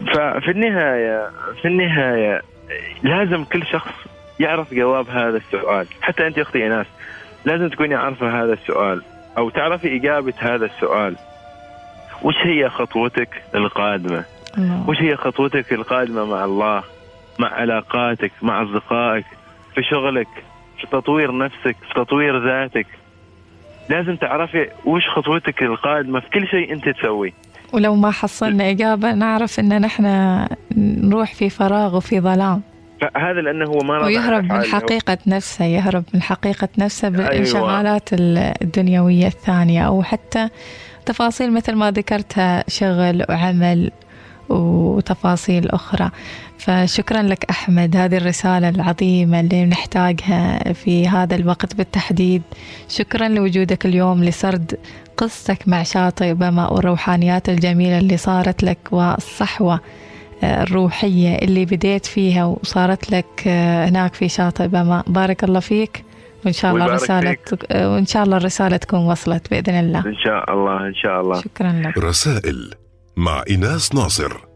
ففي 0.00 0.50
النهاية 0.50 1.30
في 1.62 1.68
النهاية 1.68 2.42
لازم 3.02 3.44
كل 3.44 3.66
شخص 3.66 3.94
يعرف 4.40 4.74
جواب 4.74 5.08
هذا 5.08 5.36
السؤال. 5.36 5.86
حتى 6.02 6.26
أنت 6.26 6.38
أختي 6.38 6.62
إيناس 6.62 6.86
لازم 7.44 7.68
تكوني 7.68 7.94
عارفة 7.94 8.42
هذا 8.42 8.52
السؤال 8.52 9.02
أو 9.38 9.50
تعرفي 9.50 9.96
إجابة 9.96 10.34
هذا 10.38 10.66
السؤال. 10.66 11.16
وش 12.22 12.36
هي 12.42 12.68
خطوتك 12.68 13.42
القادمة؟ 13.54 14.24
الله. 14.58 14.88
وش 14.88 14.96
هي 15.02 15.16
خطوتك 15.16 15.72
القادمة 15.72 16.24
مع 16.24 16.44
الله 16.44 16.82
مع 17.38 17.48
علاقاتك 17.48 18.32
مع 18.42 18.62
أصدقائك؟ 18.62 19.24
في 19.74 19.82
شغلك 19.82 20.28
في 20.80 20.86
تطوير 20.86 21.38
نفسك 21.38 21.76
في 21.88 21.94
تطوير 21.94 22.44
ذاتك. 22.44 22.86
لازم 23.88 24.16
تعرفي 24.16 24.68
وش 24.84 25.08
خطوتك 25.08 25.62
القادمة 25.62 26.20
في 26.20 26.30
كل 26.30 26.48
شيء 26.48 26.72
أنت 26.72 26.88
تسويه. 26.88 27.32
ولو 27.72 27.94
ما 27.94 28.10
حصلنا 28.10 28.70
إجابة 28.70 29.12
نعرف 29.12 29.60
إن 29.60 29.80
نحن 29.80 30.04
نروح 30.76 31.34
في 31.34 31.50
فراغ 31.50 31.96
وفي 31.96 32.20
ظلام. 32.20 32.62
هذا 33.16 33.40
لأنه 33.40 33.64
هو 33.64 33.78
ما 33.78 34.04
ويهرب 34.04 34.44
من 34.44 34.62
حقيقة 34.62 35.18
نفسه 35.26 35.64
يهرب 35.64 36.04
من 36.14 36.22
حقيقة 36.22 36.68
نفسه 36.78 37.08
بالانشغالات 37.08 38.12
أيوة. 38.12 38.54
الدنيوية 38.62 39.26
الثانية 39.26 39.86
أو 39.86 40.02
حتى 40.02 40.48
تفاصيل 41.06 41.52
مثل 41.52 41.74
ما 41.74 41.90
ذكرتها 41.90 42.64
شغل 42.68 43.24
وعمل 43.28 43.90
وتفاصيل 44.48 45.70
أخرى. 45.70 46.10
فشكرا 46.58 47.22
لك 47.22 47.44
أحمد 47.50 47.96
هذه 47.96 48.16
الرسالة 48.16 48.68
العظيمة 48.68 49.40
اللي 49.40 49.64
نحتاجها 49.66 50.72
في 50.72 51.08
هذا 51.08 51.36
الوقت 51.36 51.74
بالتحديد. 51.74 52.42
شكرا 52.88 53.28
لوجودك 53.28 53.86
اليوم 53.86 54.24
لسرد 54.24 54.78
قصتك 55.16 55.68
مع 55.68 55.82
شاطئ 55.82 56.34
بما 56.34 56.68
والروحانيات 56.68 57.48
الجميلة 57.48 57.98
اللي 57.98 58.16
صارت 58.16 58.62
لك 58.62 58.78
والصحوة 58.90 59.80
الروحية 60.44 61.34
اللي 61.34 61.64
بديت 61.64 62.06
فيها 62.06 62.44
وصارت 62.44 63.10
لك 63.10 63.48
هناك 63.88 64.14
في 64.14 64.28
شاطئ 64.28 64.68
بما 64.68 65.04
بارك 65.06 65.44
الله 65.44 65.60
فيك. 65.60 66.04
وإن 66.44 66.52
شاء 66.52 66.72
الله 66.72 66.86
رسالة 66.86 67.36
وإن 67.74 68.06
شاء 68.06 68.22
الله 68.22 68.36
الرسالة 68.36 68.76
تكون 68.76 69.00
وصلت 69.00 69.50
بإذن 69.50 69.74
الله. 69.74 70.06
إن 70.06 70.16
شاء 70.24 70.52
الله 70.52 70.86
إن 70.86 70.94
شاء 70.94 71.20
الله. 71.20 71.40
شكرا 71.40 71.72
لك. 71.72 71.98
رسائل 71.98 72.70
مع 73.22 73.44
إيناس 73.50 73.94
ناصر. 73.94 74.51